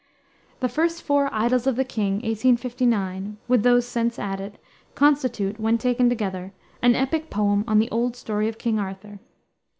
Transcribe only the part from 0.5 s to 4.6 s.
The first four Idylls of the King, 1859, with those since added,